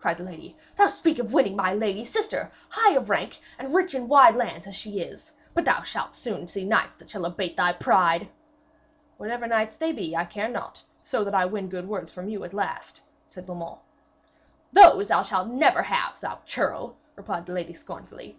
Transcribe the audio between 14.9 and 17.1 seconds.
thou shalt never have, thou churl,'